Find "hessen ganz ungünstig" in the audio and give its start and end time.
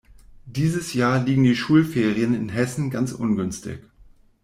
2.49-3.83